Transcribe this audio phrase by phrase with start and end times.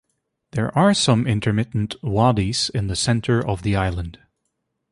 [0.53, 4.17] There are some intermittent "wadis" in the center of the island.